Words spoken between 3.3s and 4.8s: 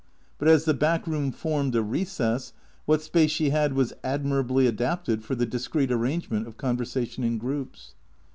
had was admirably